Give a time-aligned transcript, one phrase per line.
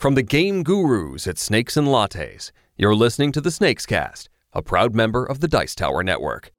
[0.00, 4.62] From the game gurus at Snakes and Lattes, you're listening to the Snakes Cast, a
[4.62, 6.52] proud member of the Dice Tower Network.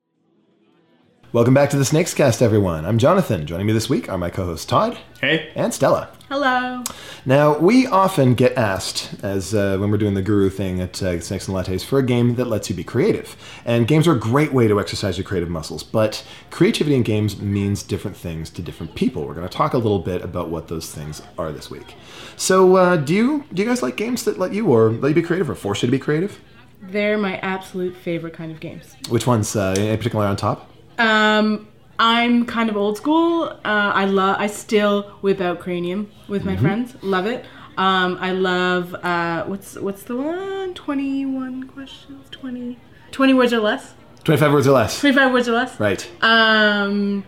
[1.34, 2.84] Welcome back to the Snakes Cast, everyone.
[2.84, 3.46] I'm Jonathan.
[3.48, 5.50] Joining me this week are my co-hosts Todd Hey.
[5.56, 6.10] and Stella.
[6.28, 6.84] Hello.
[7.26, 11.22] Now, we often get asked, as uh, when we're doing the guru thing at uh,
[11.22, 13.38] Snakes and Lattes, for a game that lets you be creative.
[13.64, 17.40] And games are a great way to exercise your creative muscles, but creativity in games
[17.40, 19.26] means different things to different people.
[19.26, 21.96] We're going to talk a little bit about what those things are this week.
[22.36, 25.16] So, uh, do you do you guys like games that let you or let you
[25.16, 26.42] be creative or force you to be creative?
[26.82, 28.96] They're my absolute favorite kind of games.
[29.08, 30.68] Which ones, uh, in particular, on top?
[31.02, 31.68] Um,
[32.00, 33.44] I'm kind of old school.
[33.44, 34.38] Uh, I love.
[34.40, 36.96] I still whip out Cranium with my friends.
[37.02, 37.46] Love it.
[37.78, 38.96] Um, I love.
[38.96, 40.74] Uh, what's what's the one?
[40.74, 42.28] Twenty one questions.
[42.32, 42.78] 20,
[43.12, 43.94] 20 words or less.
[44.24, 45.00] Twenty-five words or less.
[45.00, 45.80] Twenty five words or less.
[45.80, 46.10] Right.
[46.24, 47.24] Um,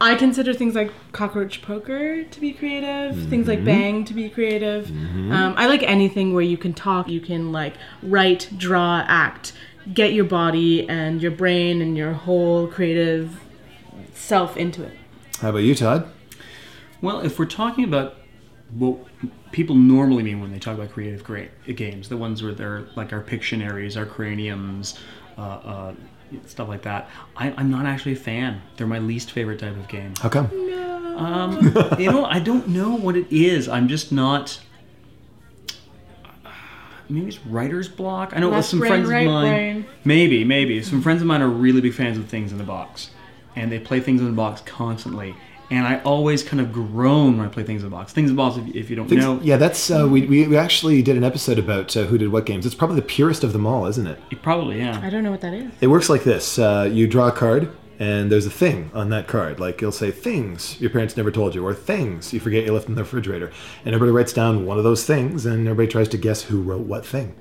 [0.00, 3.16] I consider things like cockroach poker to be creative.
[3.28, 4.90] Things like Bang to be creative.
[4.90, 9.52] Um, I like anything where you can talk, you can like write, draw, act,
[9.92, 13.40] get your body and your brain and your whole creative
[14.14, 14.96] self into it.
[15.40, 16.08] How about you, Todd?
[17.00, 18.16] Well, if we're talking about
[18.74, 18.98] what
[19.50, 23.12] people normally mean when they talk about creative great games, the ones where they're like
[23.12, 24.98] our Pictionaries, our Craniums,
[25.36, 25.94] uh, uh,
[26.46, 28.62] stuff like that, I, I'm not actually a fan.
[28.76, 30.14] They're my least favorite type of game.
[30.20, 30.46] How come?
[31.16, 33.68] Um, you know, I don't know what it is.
[33.68, 34.60] I'm just not.
[37.12, 38.32] Maybe it's writer's block.
[38.34, 39.50] I know Left some brain, friends right of mine.
[39.82, 39.86] brain.
[40.04, 43.10] Maybe, maybe some friends of mine are really big fans of things in the box,
[43.56, 45.34] and they play things in the box constantly.
[45.70, 48.12] And I always kind of groan when I play things in the box.
[48.12, 50.46] Things in the box, if, if you don't Things- know, yeah, that's uh, we, we
[50.46, 52.66] we actually did an episode about uh, who did what games.
[52.66, 54.18] It's probably the purest of them all, isn't it?
[54.30, 55.00] it probably yeah.
[55.02, 55.70] I don't know what that is.
[55.80, 59.28] It works like this: uh, you draw a card, and there's a thing on that
[59.28, 59.60] card.
[59.60, 62.88] Like you'll say things your parents never told you, or things you forget you left
[62.88, 63.50] in the refrigerator,
[63.84, 66.86] and everybody writes down one of those things, and everybody tries to guess who wrote
[66.86, 67.34] what thing,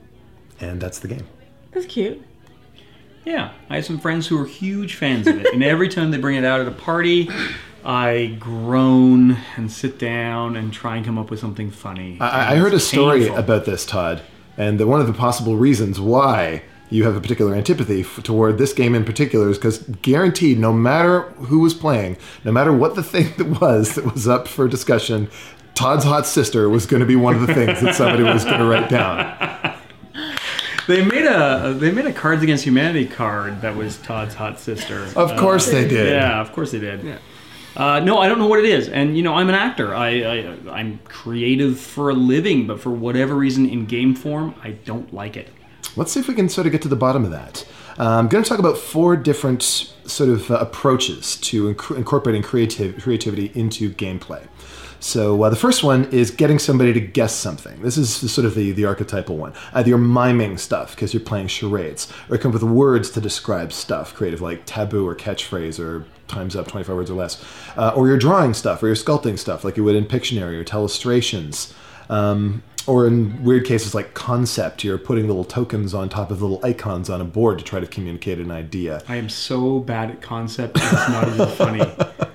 [0.60, 1.28] and that's the game.
[1.72, 2.22] That's cute.
[3.24, 6.18] Yeah, I have some friends who are huge fans of it, and every time they
[6.18, 7.30] bring it out at a party,
[7.86, 12.18] I groan and sit down and try and come up with something funny.
[12.20, 13.38] I, I heard a It's story painful.
[13.38, 14.22] about this, Todd,
[14.58, 18.58] and the, one of the possible reasons why you have a particular antipathy f- toward
[18.58, 22.96] this game in particular is because guaranteed, no matter who was playing, no matter what
[22.96, 25.30] the thing that was that was up for discussion,
[25.74, 28.60] Todd's hot sister was going to be one of the things that somebody was going
[28.60, 29.78] to write down.
[30.88, 35.08] They made a they made a Cards Against Humanity card that was Todd's hot sister.
[35.16, 36.12] Of course they did.
[36.14, 37.20] Yeah, of course they did.
[37.76, 39.96] Uh, no, I don't know what it is, and you know I'm an actor.
[39.96, 44.72] I, I I'm creative for a living, but for whatever reason, in game form, I
[44.72, 45.48] don't like it.
[45.96, 47.66] Let's see if we can sort of get to the bottom of that.
[48.00, 52.42] Uh, I'm going to talk about four different sort of uh, approaches to inc- incorporating
[52.42, 54.48] creative, creativity into gameplay.
[55.02, 57.82] So uh, the first one is getting somebody to guess something.
[57.82, 59.54] This is sort of the, the archetypal one.
[59.74, 63.22] Either you're miming stuff because you're playing charades, or you come up with words to
[63.22, 67.44] describe stuff, creative like taboo or catchphrase or times up 25 words or less.
[67.76, 70.64] Uh, or you're drawing stuff, or you're sculpting stuff like you would in Pictionary or
[70.64, 71.74] Telestrations.
[72.08, 76.60] Um, or in weird cases like concept, you're putting little tokens on top of little
[76.64, 79.04] icons on a board to try to communicate an idea.
[79.08, 81.82] I am so bad at concept; it's not even funny.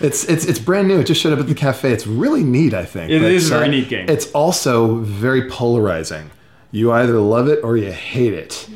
[0.00, 1.00] It's it's it's brand new.
[1.00, 1.92] It just showed up at the cafe.
[1.92, 3.10] It's really neat, I think.
[3.10, 4.08] It But, is a very uh, neat game.
[4.08, 6.30] It's also very polarizing.
[6.70, 8.68] You either love it or you hate it,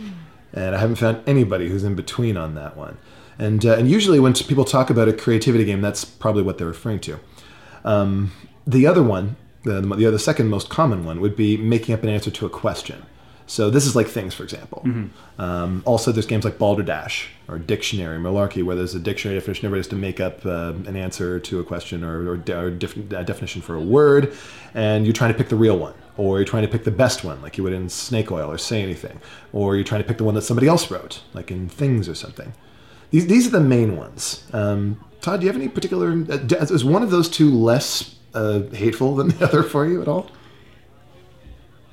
[0.53, 2.99] and I haven't found anybody who's in between on that one.
[3.39, 6.67] And uh, and usually when people talk about a creativity game, that's probably what they're
[6.67, 7.21] referring to.
[7.85, 8.33] Um,
[8.67, 12.09] the other one, the, the other second most common one, would be making up an
[12.09, 13.05] answer to a question.
[13.47, 14.83] So this is like things, for example.
[15.39, 19.67] Um, also, there's games like Balderdash or Dictionary, Malarkey, where there's a dictionary definition.
[19.67, 22.71] Everybody has to make up uh, an answer to a question or, or, de- or
[22.71, 24.35] different uh, definition for a word,
[24.75, 27.25] and you're trying to pick the real one, or you're trying to pick the best
[27.25, 29.21] one, like you would in Snake Oil or Say Anything,
[29.53, 32.15] or you're trying to pick the one that somebody else wrote, like in Things or
[32.15, 32.55] something.
[33.11, 34.47] These, these are the main ones.
[34.55, 36.13] Um, Todd, do you have any particular?
[36.13, 40.09] Uh, is one of those two less uh, hateful than the other for you at
[40.09, 40.31] all?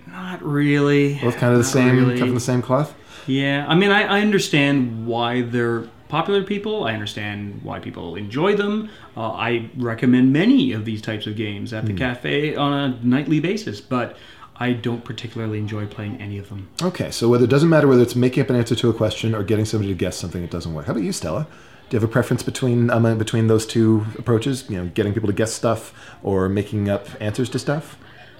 [0.07, 1.19] Not really.
[1.19, 2.17] Both kind of the Not same, really.
[2.17, 2.93] cut from the same cloth.
[3.27, 6.85] Yeah, I mean, I, I understand why they're popular people.
[6.85, 8.89] I understand why people enjoy them.
[9.15, 13.39] Uh, I recommend many of these types of games at the cafe on a nightly
[13.39, 14.17] basis, but
[14.55, 16.67] I don't particularly enjoy playing any of them.
[16.81, 19.35] Okay, so whether it doesn't matter whether it's making up an answer to a question
[19.35, 20.87] or getting somebody to guess something that doesn't work.
[20.87, 21.45] How about you, Stella?
[21.89, 24.69] Do you have a preference between um, uh, between those two approaches?
[24.69, 27.97] You know, getting people to guess stuff or making up answers to stuff.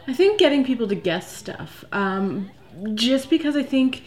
[0.08, 1.84] I think getting people to guess stuff.
[1.92, 2.52] Um,
[2.94, 4.04] just because I think,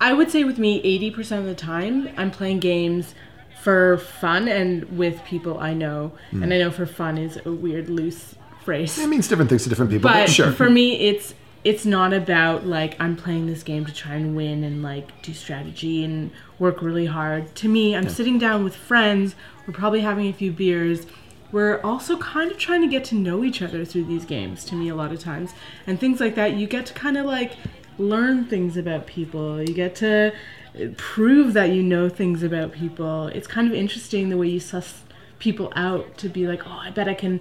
[0.00, 3.14] I would say with me, 80% of the time, I'm playing games
[3.62, 6.12] for fun and with people I know.
[6.30, 8.98] And I know for fun is a weird, loose phrase.
[8.98, 10.10] It means different things to different people.
[10.10, 10.50] but sure.
[10.50, 14.64] for me it's it's not about like i'm playing this game to try and win
[14.64, 17.54] and like do strategy and work really hard.
[17.56, 19.34] To me i'm sitting down with friends
[19.66, 21.06] we're probably having a few beers.
[21.52, 24.74] We're also kind of trying to get to know each other through these games to
[24.74, 25.52] me a lot of times.
[25.86, 27.52] And things like that you get to kind of like
[27.98, 29.60] learn things about people.
[29.60, 30.32] You get to
[30.80, 33.28] uh, prove that you know things about people.
[33.28, 35.02] It's kind of interesting the way you suss
[35.38, 37.38] people out to be like oh i bet i can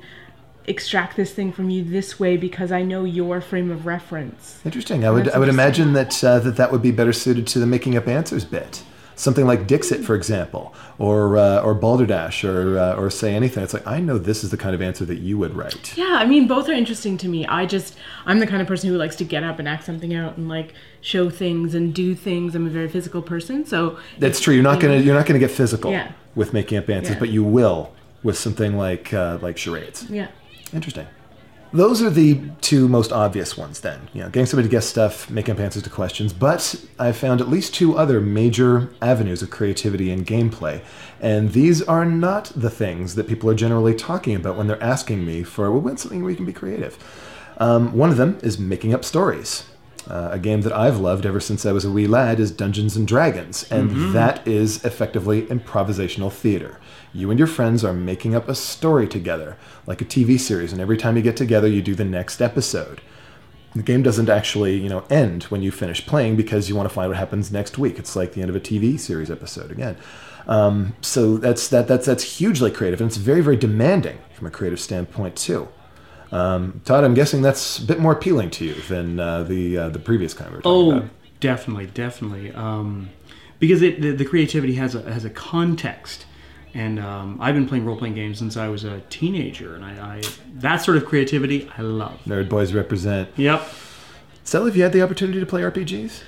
[0.67, 4.59] extract this thing from you this way because I know your frame of reference.
[4.65, 5.05] Interesting.
[5.05, 7.67] I would I would imagine that uh, that that would be better suited to the
[7.67, 8.83] making up answers bit.
[9.17, 13.63] Something like Dixit, for example, or uh, or Balderdash, or uh, or say anything.
[13.63, 15.95] It's like I know this is the kind of answer that you would write.
[15.97, 17.45] Yeah, I mean both are interesting to me.
[17.47, 17.95] I just
[18.25, 20.49] I'm the kind of person who likes to get up and act something out and
[20.49, 22.55] like show things and do things.
[22.55, 24.53] I'm a very physical person, so That's true.
[24.53, 26.11] You're not gonna you're not gonna get physical Yeah.
[26.35, 27.19] with making up answers, Yeah.
[27.19, 30.05] but you will with something like uh, like charades.
[30.09, 30.27] yeah.
[30.73, 31.07] Interesting.
[31.73, 34.07] Those are the two most obvious ones then.
[34.13, 36.31] You know, getting somebody to guess stuff, making up answers to questions.
[36.31, 40.81] But I've found at least two other major avenues of creativity and gameplay.
[41.19, 45.25] And these are not the things that people are generally talking about when they're asking
[45.25, 46.97] me for, well, when's something where you can be creative?
[47.57, 49.65] Um, one of them is making up stories.
[50.07, 52.95] Uh, a game that I've loved ever since I was a wee lad is Dungeons
[52.95, 56.79] and Dragons, and that is effectively improvisational theater.
[57.15, 59.57] You and your friends are making up a story together,
[59.87, 63.01] like a TV series, and every time you get together, you do the next episode.
[63.73, 66.93] The game doesn't actually, you know, end when you finish playing because you want to
[66.93, 67.99] find what happens next week.
[67.99, 69.97] It's like the end of a TV series episode again.
[70.47, 74.51] Um, so that's that that's that's hugely creative, and it's very very demanding from a
[74.51, 75.67] creative standpoint too.
[76.31, 79.89] Um, Todd, I'm guessing that's a bit more appealing to you than uh, the uh,
[79.89, 81.09] the previous kind we were talking Oh, about.
[81.39, 82.51] definitely, definitely.
[82.53, 83.09] Um,
[83.59, 86.25] because it the, the creativity has a has a context,
[86.75, 90.17] and um, I've been playing role playing games since I was a teenager, and I,
[90.17, 90.21] I
[90.55, 92.19] that sort of creativity I love.
[92.27, 93.29] Nerd boys represent.
[93.37, 93.67] Yep.
[94.43, 96.21] Sally, have you had the opportunity to play RPGs?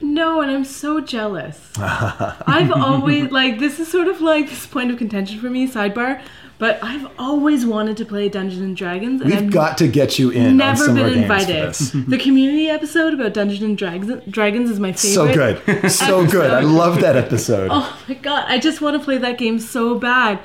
[0.00, 1.72] No, and I'm so jealous.
[1.76, 6.20] I've always like this is sort of like this point of contention for me, sidebar.
[6.58, 10.18] But I've always wanted to play Dungeons and Dragons, and We've I've got to get
[10.18, 12.10] you in on never some been of our games for invited.
[12.10, 15.14] the community episode about Dungeons and Dragons, Dragons is my favorite.
[15.14, 16.50] So good, so good.
[16.50, 17.68] I love that episode.
[17.72, 20.40] Oh my god, I just want to play that game so bad.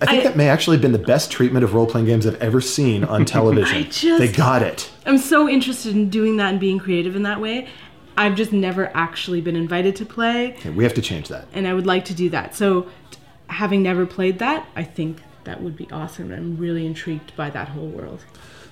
[0.00, 2.26] I think I- that may actually have been the best treatment of role playing games
[2.26, 3.76] I've ever seen on television.
[3.76, 4.90] I just- They got it.
[5.04, 7.68] I'm so interested in doing that and being creative in that way.
[8.16, 11.46] I've just never actually been invited to play, Okay, we have to change that.
[11.52, 12.54] and I would like to do that.
[12.54, 13.18] So, t-
[13.48, 16.32] having never played that, I think that would be awesome.
[16.32, 18.24] I'm really intrigued by that whole world.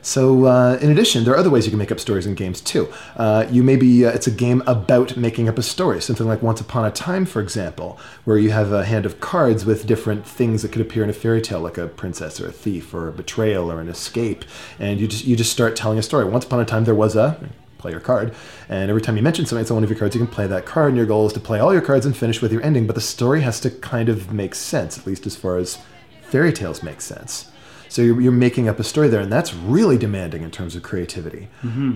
[0.05, 2.61] So, uh, in addition, there are other ways you can make up stories in games
[2.61, 2.89] too.
[3.17, 6.61] Uh, you maybe uh, it's a game about making up a story, something like Once
[6.61, 10.63] Upon a Time, for example, where you have a hand of cards with different things
[10.63, 13.13] that could appear in a fairy tale, like a princess or a thief or a
[13.13, 14.45] betrayal or an escape,
[14.81, 16.25] and you just you just start telling a story.
[16.25, 17.39] Once upon a time, there was a
[17.83, 18.35] play your card,
[18.69, 20.47] and every time you mention something, it's on one of your cards, you can play
[20.47, 22.63] that card, and your goal is to play all your cards and finish with your
[22.63, 22.87] ending.
[22.87, 25.79] But the story has to kind of make sense, at least as far as
[26.23, 27.51] fairy tales make sense.
[27.89, 30.83] So you're, you're making up a story there, and that's really demanding in terms of
[30.83, 31.49] creativity.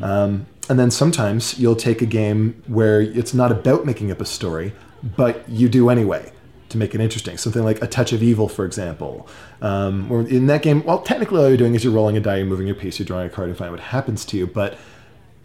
[0.04, 4.26] Um, and then sometimes you'll take a game where it's not about making up a
[4.26, 4.72] story,
[5.16, 6.32] but you do anyway
[6.68, 7.38] to make it interesting.
[7.38, 9.26] Something like A Touch of Evil, for example.
[9.62, 12.38] Um, where in that game, well, technically all you're doing is you're rolling a die,
[12.38, 14.46] you're moving your piece, you're drawing a card, and find what happens to you.
[14.46, 14.76] But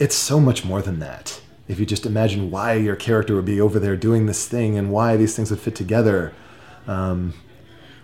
[0.01, 1.40] it's so much more than that.
[1.68, 4.92] If you just imagine why your character would be over there doing this thing and
[4.92, 6.33] why these things would fit together.
[6.87, 7.35] Um,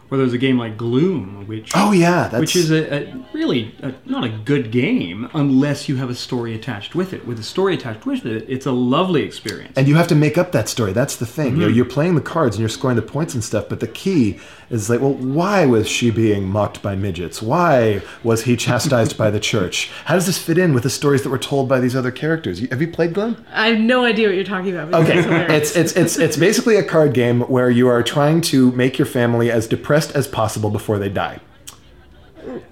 [0.09, 3.75] Or there's a game like Gloom, which Oh yeah, that's which is a, a really
[3.81, 7.27] a, not a good game unless you have a story attached with it.
[7.27, 9.73] With a story attached with it, it's a lovely experience.
[9.77, 10.93] and you have to make up that story.
[10.93, 11.53] That's the thing.
[11.53, 11.75] You know, mm-hmm.
[11.75, 14.89] you're playing the cards and you're scoring the points and stuff, but the key is
[14.89, 17.41] like, well, why was she being mocked by midgets?
[17.41, 19.89] Why was he chastised by the church?
[20.05, 22.59] How does this fit in with the stories that were told by these other characters?
[22.69, 23.45] Have you played Gloom?
[23.51, 24.93] I have no idea what you're talking about.
[24.93, 25.19] Okay,
[25.53, 29.05] it's it's it's it's basically a card game where you are trying to make your
[29.05, 31.39] family as depressed as possible before they die.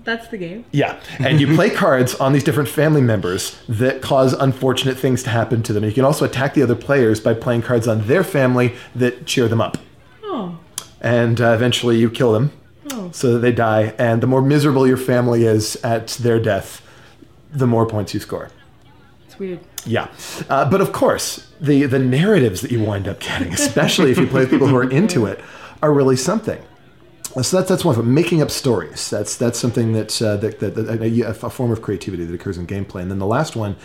[0.05, 0.63] That's the game.
[0.72, 5.29] Yeah, and you play cards on these different family members that cause unfortunate things to
[5.32, 5.84] happen to them.
[5.84, 9.48] You can also attack the other players by playing cards on their family that cheer
[9.50, 9.77] them up,
[10.24, 10.58] Oh,
[11.01, 12.51] and uh, eventually you kill them
[12.94, 13.10] Oh.
[13.12, 13.94] so that they die.
[13.98, 16.82] And the more miserable your family is at their death,
[17.51, 18.50] the more points you score.
[19.25, 19.60] it's weird.
[19.86, 20.08] Yeah,
[20.50, 24.27] uh, but of course, the the narratives that you wind up getting, especially if you
[24.27, 25.41] play with people who are into it,
[25.84, 26.62] are really something.
[27.42, 29.10] So that's that's one of making up stories.
[29.10, 32.58] That's that's something that uh, that, that, that a, a form of creativity that occurs
[32.58, 33.01] in gameplay.
[33.01, 33.75] And then the last one,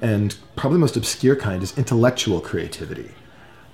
[0.00, 3.10] and probably the most obscure kind, is intellectual creativity.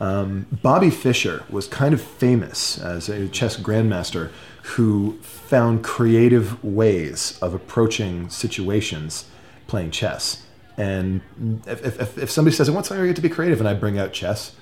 [0.00, 4.31] Um, Bobby Fischer was kind of famous as a chess grandmaster
[4.62, 9.26] who found creative ways of approaching situations
[9.66, 10.47] playing chess.
[10.78, 11.21] And
[11.66, 14.14] if, if, if somebody says, "I want get to be creative?" and I bring out
[14.14, 14.57] chess,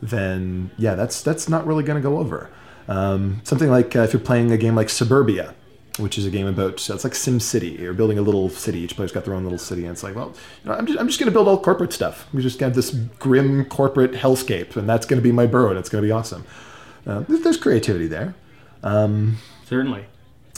[0.00, 2.50] then yeah, that's that's not really going to go over.
[2.88, 5.54] Um, something like uh, if you're playing a game like Suburbia,
[5.98, 7.70] which is a game about so it's like Sim City.
[7.80, 8.80] You're building a little city.
[8.80, 10.98] Each player's got their own little city, and it's like, well, you know, I'm just
[10.98, 12.26] I'm just going to build all corporate stuff.
[12.32, 15.78] We just got this grim corporate hellscape, and that's going to be my burrow, and
[15.78, 16.44] it's going to be awesome.
[17.06, 18.34] Uh, there's, creativity there.
[19.66, 20.06] Certainly.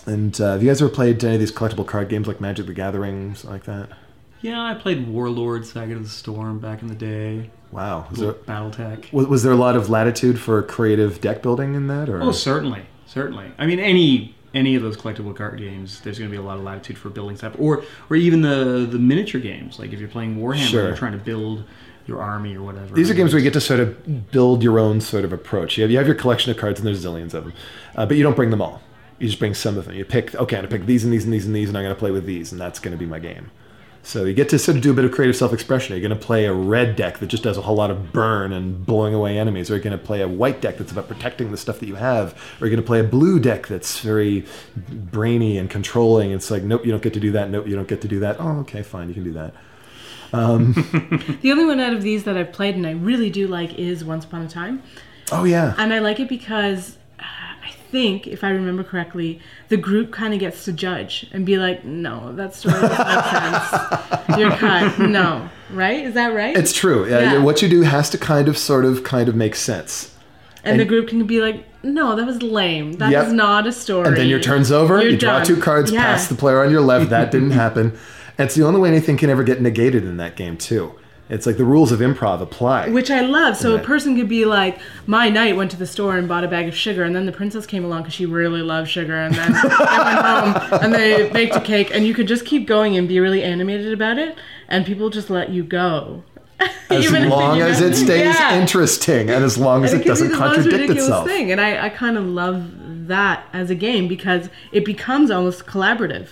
[0.06, 2.66] And uh, have you guys ever played any of these collectible card games like Magic
[2.66, 3.90] the Gathering, something like that?
[4.42, 7.50] Yeah, I played Warlord, Saga of the Storm back in the day.
[7.72, 8.06] Wow.
[8.10, 9.12] Was there, BattleTech.
[9.12, 12.08] was, was there a lot of latitude for creative deck building in that?
[12.08, 13.50] Or Oh, certainly, certainly.
[13.58, 16.56] I mean, any any of those collectible card games, there's going to be a lot
[16.56, 19.78] of latitude for building stuff, or or even the the miniature games.
[19.78, 20.82] Like if you're playing Warhammer, Sure.
[20.88, 21.64] you're trying to build
[22.06, 22.94] your army or whatever.
[22.94, 25.76] These are games where you get to sort of build your own sort of approach.
[25.76, 27.52] You have, you have your collection of cards, and there's zillions of them,
[27.96, 28.80] uh, but you don't bring them all.
[29.18, 29.94] You just bring some of them.
[29.96, 31.82] You pick, okay, I'm gonna pick these and these and these and these, and I'm
[31.84, 33.50] gonna play with these, and that's gonna be my game.
[34.06, 35.92] So you get to sort of do a bit of creative self-expression.
[35.92, 38.12] Are you going to play a red deck that just does a whole lot of
[38.12, 39.68] burn and blowing away enemies?
[39.68, 41.88] Or are you going to play a white deck that's about protecting the stuff that
[41.88, 42.32] you have?
[42.60, 44.46] Or are you going to play a blue deck that's very
[44.76, 46.30] brainy and controlling?
[46.30, 47.50] It's like, nope, you don't get to do that.
[47.50, 48.36] Nope, you don't get to do that.
[48.38, 49.54] Oh, okay, fine, you can do that.
[50.32, 50.72] Um,
[51.42, 54.04] the only one out of these that I've played and I really do like is
[54.04, 54.84] Once Upon a Time.
[55.32, 56.96] Oh yeah, And I like it because
[57.90, 61.84] think, if I remember correctly, the group kind of gets to judge and be like,
[61.84, 64.38] no, that story doesn't make sense.
[64.38, 64.98] You're cut.
[64.98, 65.48] No.
[65.70, 66.04] Right?
[66.04, 66.56] Is that right?
[66.56, 67.08] it's true.
[67.08, 67.38] Yeah, Yeah.
[67.42, 70.14] What you do has to kind of, sort of, kind of make sense.
[70.64, 72.94] and the group can be like, no, that was lame.
[72.94, 73.26] That Yep.
[73.28, 74.08] is not a story.
[74.08, 75.00] And then your turn's over.
[75.00, 75.46] You're you draw done.
[75.46, 76.02] two cards Yeah.
[76.02, 77.10] past the player on your left.
[77.10, 77.96] That didn't happen.
[78.38, 80.94] And it's the only way anything can ever get negated in that game too.
[81.28, 82.88] It's like the rules of improv apply.
[82.90, 83.56] Which I love.
[83.56, 86.48] So a person could be like, my knight went to the store and bought a
[86.48, 89.34] bag of sugar, and then the princess came along because she really loved sugar, and
[89.34, 92.96] then they went home and they baked a cake, and you could just keep going
[92.96, 94.36] and be really animated about it,
[94.68, 96.22] and people just let you go.
[96.90, 98.58] as long as it stays Yeah.
[98.58, 101.26] interesting and as long as it it doesn't contradict itself.
[101.26, 102.70] thing, and I, I kind of love
[103.08, 106.28] that as a game because it becomes almost collaborative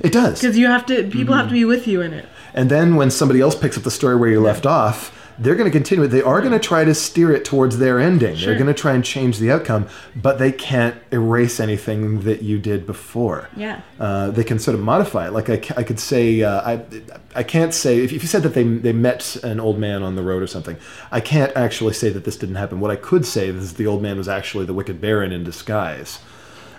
[0.00, 0.40] It does.
[0.40, 1.54] because you have to people have to Mm-hmm.
[1.54, 2.26] be with you in it.
[2.56, 5.70] And then when somebody else picks up the story where you left off, they're going
[5.70, 6.08] to continue it.
[6.08, 8.36] They are going to try to steer it towards their ending.
[8.36, 8.46] Sure.
[8.46, 12.58] They're going to try and change the outcome, but they can't erase anything that you
[12.58, 13.50] did before.
[13.54, 13.82] Yeah.
[14.00, 15.32] Uh, they can sort of modify it.
[15.32, 16.84] Like I, I could say, uh, I,
[17.34, 20.16] I can't say if, if you said that they they met an old man on
[20.16, 20.78] the road or something.
[21.12, 22.80] I can't actually say that this didn't happen.
[22.80, 26.20] What I could say is the old man was actually the wicked baron in disguise.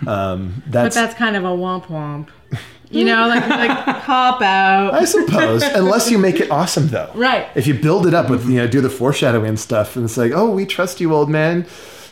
[0.06, 2.28] Um, But that's, that's kind of a womp womp.
[2.90, 4.94] You know, like like cop out.
[4.94, 7.10] I suppose, unless you make it awesome though.
[7.14, 7.48] Right.
[7.54, 10.32] If you build it up with you know do the foreshadowing stuff, and it's like,
[10.34, 11.66] oh, we trust you, old man.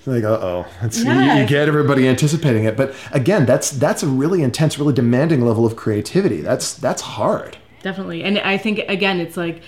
[0.05, 2.77] Like, uh oh, you, you get everybody anticipating it.
[2.77, 6.43] But again, that's that's a really intense, really demanding level of creativity.
[6.43, 7.57] That's that's hard.
[7.83, 8.23] Definitely.
[8.25, 9.63] And I think, again, it's like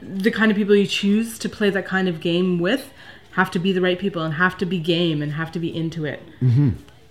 [0.00, 2.92] the kind of people you choose to play that kind of game with
[3.32, 5.74] have to be the right people and have to be game and have to be
[5.74, 6.22] into it.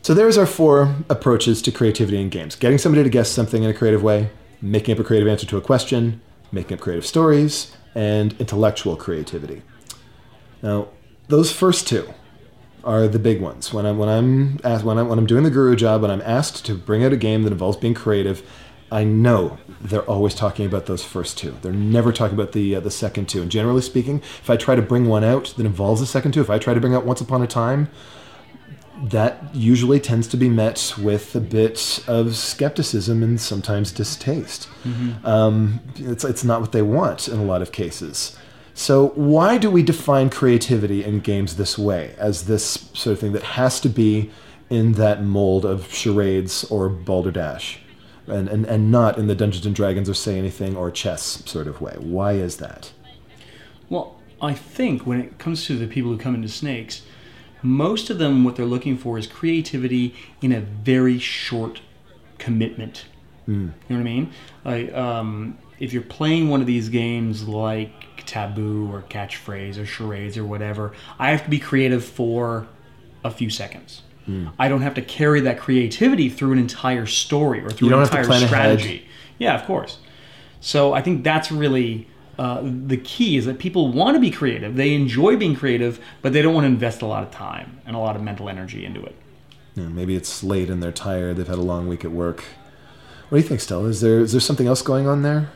[0.03, 3.69] So there's our four approaches to creativity in games: getting somebody to guess something in
[3.69, 4.31] a creative way,
[4.61, 9.61] making up a creative answer to a question, making up creative stories, and intellectual creativity.
[10.63, 10.87] Now,
[11.27, 12.11] those first two
[12.83, 13.71] are the big ones.
[13.71, 16.23] When I'm when I'm asked, when I'm when I'm doing the guru job, when I'm
[16.23, 18.41] asked to bring out a game that involves being creative,
[18.91, 21.55] I know they're always talking about those first two.
[21.61, 23.43] They're never talking about the uh, the second two.
[23.43, 26.41] And generally speaking, if I try to bring one out that involves the second two,
[26.41, 27.89] if I try to bring out Once Upon a Time,
[29.01, 34.67] that usually tends to be met with a bit of skepticism and sometimes distaste.
[35.25, 38.37] Um, it's, it's not what they want in a lot of cases.
[38.73, 43.33] So, why do we define creativity in games this way, as this sort of thing
[43.33, 44.31] that has to be
[44.69, 47.79] in that mold of charades or balderdash,
[48.27, 51.67] and, and, and not in the Dungeons and Dragons or Say Anything or chess sort
[51.67, 51.95] of way?
[51.99, 52.91] Why is that?
[53.89, 57.01] Well, I think when it comes to the people who come into snakes,
[57.61, 61.81] most of them what they're looking for is creativity in a very short
[62.37, 63.05] commitment.
[63.55, 64.31] You know what I mean?
[64.63, 70.37] Like, um, if you're playing one of these games like Taboo or Catchphrase or Charades
[70.37, 72.67] or whatever, I have to be creative for
[73.23, 74.03] a few seconds.
[74.57, 78.23] I don't have to carry that creativity through an entire story or through an entire
[78.23, 78.47] plan ahead.
[78.47, 79.05] strategy.
[79.39, 79.97] Yeah, of course.
[80.61, 82.07] So I think that's really
[82.41, 84.75] uh, the key is that people want to be creative.
[84.75, 87.95] They enjoy being creative, but they don't want to invest a lot of time and
[87.95, 89.15] a lot of mental energy into it.
[89.75, 91.37] You know, maybe it's late and they're tired.
[91.37, 92.43] They've had a long week at work.
[93.29, 93.89] What do you think, Stella?
[93.89, 95.51] Is there is there something else going on there?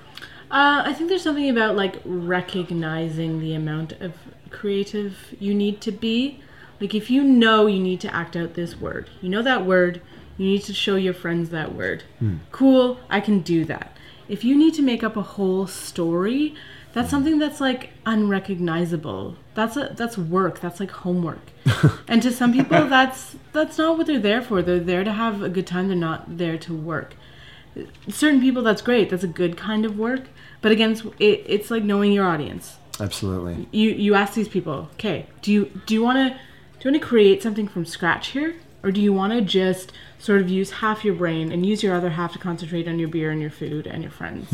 [0.51, 4.13] Uh, I think there's something about like recognizing the amount of
[4.51, 6.39] creative you need to be.
[6.79, 10.03] Like if you know you need to act out this word, you know that word,
[10.37, 12.03] you need to show your friends that word.
[12.51, 13.97] Cool, I can do that.
[14.27, 16.55] If you need to make up a whole story,
[16.95, 19.35] that's something that's like unrecognizable.
[19.53, 20.61] That's a that's work.
[20.61, 21.51] That's like homework.
[22.07, 24.63] and to some people that's that's not what they're there for.
[24.63, 25.89] They're there to have a good time.
[25.89, 27.13] They're not there to work
[28.09, 30.23] certain people that's great that's a good kind of work
[30.61, 33.67] but again it's, it, it's like knowing your audience Absolutely.
[33.71, 37.01] you you ask these people okay do you do you want to do you want
[37.01, 40.71] to create something from scratch here or do you want to just sort of use
[40.71, 43.49] half your brain and use your other half to concentrate on your beer and your
[43.49, 44.47] food and your friends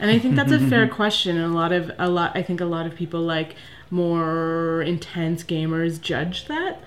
[0.00, 2.60] and i think that's a fair question and a lot of a lot i think
[2.60, 3.54] a lot of people like
[3.90, 6.82] more intense gamers judge that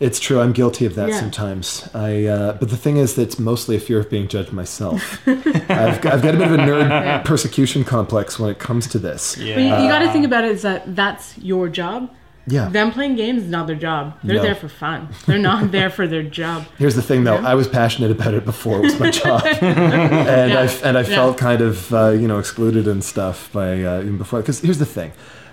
[0.00, 0.38] It's true.
[0.40, 1.18] I'm guilty of that Yeah.
[1.18, 1.88] sometimes.
[1.92, 5.20] I, uh, but the thing is, that's mostly a fear of being judged myself.
[5.26, 8.98] I've, got- I've got a bit of a nerd persecution complex when it comes to
[9.00, 9.36] this.
[9.36, 9.56] Yeah.
[9.56, 12.14] but you, you got to think about it is that that's your job
[12.48, 12.68] Yeah.
[12.68, 14.14] them playing games is not their job.
[14.24, 14.42] They're No.
[14.42, 15.08] there for fun.
[15.26, 16.64] They're not there for their job.
[16.78, 17.36] Here's the thing, though.
[17.36, 21.38] I was passionate about it before it was my job, and I and I felt
[21.38, 24.40] kind of uh, you know excluded and stuff by uh, even before.
[24.40, 25.12] Because here's the thing,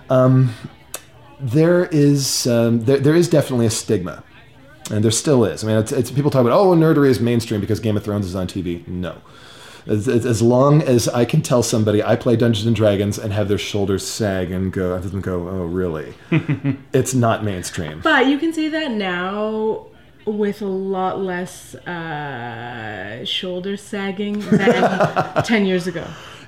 [0.10, 0.54] um,
[1.40, 4.24] there is um, there, there is definitely a stigma,
[4.92, 5.64] and there still is.
[5.64, 8.26] I mean, it's, it's people talk about oh nerdery is mainstream because Game of Thrones
[8.26, 8.88] is on TV.
[8.88, 9.18] No.
[9.88, 13.48] As, as long as I can tell somebody I play Dungeons and Dragons and have
[13.48, 16.16] their shoulders sag and go, and go, oh really?
[16.94, 18.02] it's not mainstream.
[18.02, 19.88] But you can say that now
[20.26, 26.06] with a lot less uh, shoulder sagging than 10 years ago.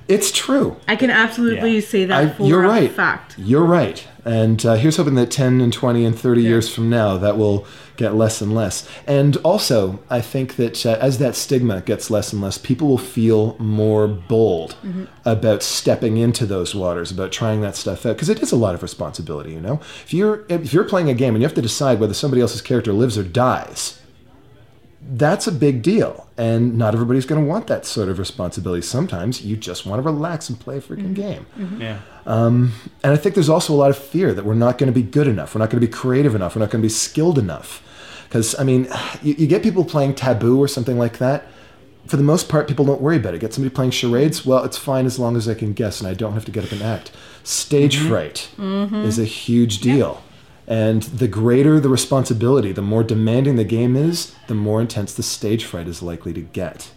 [0.08, 0.76] It's true.
[0.88, 1.80] I can absolutely Yeah.
[1.80, 2.90] say that I, for you're a right.
[2.90, 3.34] fact.
[3.38, 4.06] You're right.
[4.24, 7.66] And uh, here's hoping that 10 and 20 and 30 years from now, that will
[7.96, 8.88] get less and less.
[9.06, 12.98] And also, I think that uh, as that stigma gets less and less, people will
[12.98, 15.04] feel more bold Mm-hmm.
[15.24, 18.74] about stepping into those waters, about trying that stuff out, because it is a lot
[18.74, 19.52] of responsibility.
[19.52, 22.14] You know, if you're if you're playing a game and you have to decide whether
[22.14, 23.97] somebody else's character lives or dies,
[25.10, 26.28] that's a big deal.
[26.36, 28.82] And not everybody's going to want that sort of responsibility.
[28.82, 31.14] Sometimes you just want to relax and play a freaking mm-hmm.
[31.14, 31.46] game.
[31.56, 31.80] Mm-hmm.
[31.80, 32.00] Yeah.
[32.26, 34.94] Um, and I think there's also a lot of fear that we're not going to
[34.94, 35.54] be good enough.
[35.54, 36.54] We're not going to be creative enough.
[36.54, 37.82] We're not going to be skilled enough.
[38.28, 38.86] Because, I mean,
[39.22, 41.46] you, you get people playing Taboo or something like that.
[42.06, 43.40] For the most part, people don't worry about it.
[43.40, 46.14] Get somebody playing charades, well, it's fine as long as I can guess and I
[46.14, 47.10] don't have to get up and act.
[47.44, 48.08] Stage mm-hmm.
[48.08, 48.50] fright
[49.06, 50.22] is a huge deal.
[50.68, 55.22] And the greater the responsibility, the more demanding the game is, the more intense the
[55.22, 56.90] stage fright is likely to get.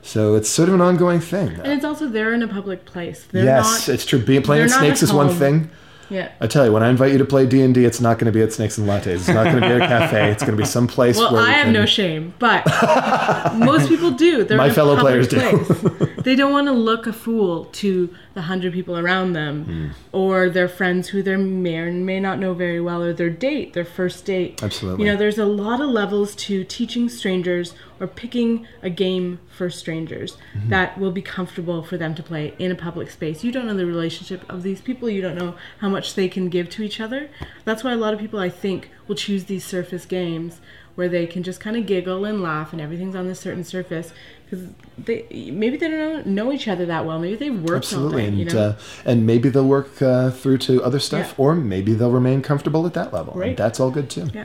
[0.00, 1.50] So it's sort of an ongoing thing.
[1.60, 3.28] And it's also they're in a public place.
[3.30, 4.18] They're yes, not, it's true.
[4.18, 5.70] Being playing with snakes is one thing.
[6.10, 6.30] Yeah.
[6.40, 8.26] I tell you, when I invite you to play D and D, it's not going
[8.26, 9.06] to be at Snakes and Lattes.
[9.06, 10.30] It's not going to be at a cafe.
[10.30, 12.64] It's going to be some place Well, where I we have can- no shame, but
[13.56, 14.44] most people do.
[14.44, 15.38] They're My fellow players do.
[16.18, 19.88] they don't want to look a fool to the hundred people around them, Hmm.
[20.12, 23.72] or their friends who they may or may not know very well, or their date,
[23.74, 24.62] their first date.
[24.62, 25.04] Absolutely.
[25.04, 29.70] You know, there's a lot of levels to teaching strangers or picking a game for
[29.70, 30.68] strangers Mm-hmm.
[30.70, 33.42] that will be comfortable for them to play in a public space.
[33.44, 35.08] You don't know the relationship of these people.
[35.08, 37.30] You don't know how much they can give to each other.
[37.64, 40.60] That's why a lot of people, I think, will choose these surface games
[40.96, 44.12] where they can just kind of giggle and laugh and everything's on this certain surface
[44.44, 44.66] because
[44.98, 47.18] they maybe they don't know, each other that well.
[47.18, 48.58] Maybe they've worked Absolutely, and you know?
[48.60, 51.44] uh, and maybe they'll work uh, through to other stuff, Yeah.
[51.44, 53.32] or maybe they'll remain comfortable at that level.
[53.32, 53.56] and Right.
[53.56, 54.28] that's all good too.
[54.34, 54.44] yeah.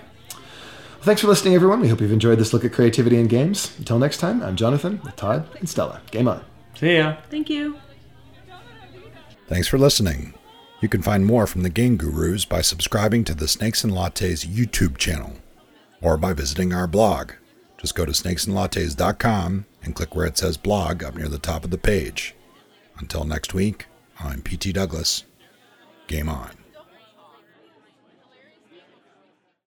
[1.07, 1.79] Thanks for listening, everyone.
[1.79, 3.73] We hope you've enjoyed this look at creativity in games.
[3.77, 6.01] Until next time, I'm Jonathan with Todd and Stella.
[6.11, 6.43] Game on.
[6.75, 7.15] See ya.
[7.29, 7.77] Thank you.
[9.47, 10.33] Thanks for listening.
[10.81, 14.45] You can find more from the Game Gurus by subscribing to the Snakes and Lattes
[14.45, 15.37] YouTube channel
[16.01, 17.31] or by visiting our blog.
[17.77, 21.71] Just go to snakesandlattes.com and click where it says blog up near the top of
[21.71, 22.35] the page.
[22.97, 23.85] Until next week,
[24.19, 25.23] I'm PT Douglas.
[26.07, 26.56] Game on.